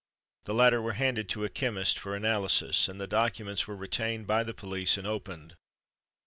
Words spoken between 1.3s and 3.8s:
a chemist for analysis, and the documents were